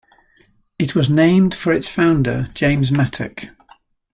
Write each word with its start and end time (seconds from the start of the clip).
It 0.79 0.95
was 0.95 1.11
named 1.11 1.53
for 1.53 1.71
its 1.71 1.87
founder, 1.87 2.49
James 2.55 2.91
Mattock. 2.91 3.49